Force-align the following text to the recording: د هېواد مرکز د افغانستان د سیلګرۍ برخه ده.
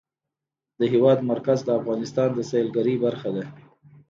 د 0.79 0.81
هېواد 0.93 1.19
مرکز 1.31 1.59
د 1.63 1.69
افغانستان 1.79 2.29
د 2.33 2.39
سیلګرۍ 2.49 2.95
برخه 3.05 3.29
ده. 3.35 3.43